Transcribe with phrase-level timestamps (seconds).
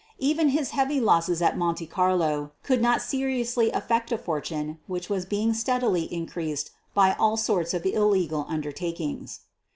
[0.17, 5.27] Even his heavy losses at Monte Carlo could not seriously affect a fortune which was
[5.27, 9.41] being stead ily increased by all sorts of illegal undertakings.